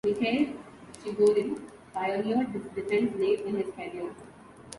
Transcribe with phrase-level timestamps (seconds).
[0.03, 0.47] Mikhail
[1.03, 1.59] Chigorin
[1.93, 4.11] pioneered this defense late in his career.